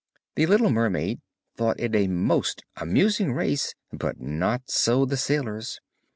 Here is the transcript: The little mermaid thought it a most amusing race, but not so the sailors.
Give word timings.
The 0.33 0.47
little 0.47 0.71
mermaid 0.71 1.21
thought 1.57 1.79
it 1.79 1.93
a 1.95 2.07
most 2.07 2.63
amusing 2.75 3.33
race, 3.33 3.75
but 3.93 4.19
not 4.19 4.63
so 4.65 5.05
the 5.05 5.15
sailors. 5.15 5.79